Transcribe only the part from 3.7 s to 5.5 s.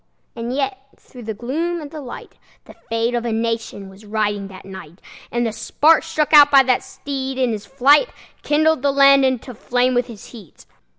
was riding that night; And